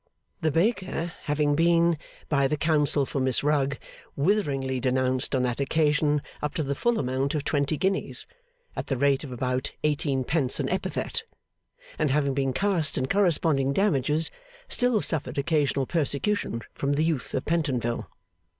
[0.41, 1.95] The baker having been,
[2.27, 3.77] by the counsel for Miss Rugg,
[4.15, 8.25] witheringly denounced on that occasion up to the full amount of twenty guineas,
[8.75, 11.21] at the rate of about eighteen pence an epithet,
[11.99, 14.31] and having been cast in corresponding damages,
[14.67, 18.09] still suffered occasional persecution from the youth of Pentonville.